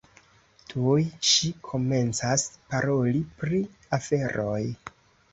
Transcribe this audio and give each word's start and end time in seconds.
Tuj 0.71 1.01
ŝi 1.31 1.49
komencas 1.67 2.45
paroli 2.71 3.21
pri 3.43 3.59
aferoj. 3.99 4.63